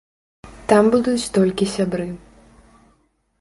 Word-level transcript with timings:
Там 0.71 0.83
будуць 0.95 1.29
толькі 1.35 1.67
сябры. 1.75 2.07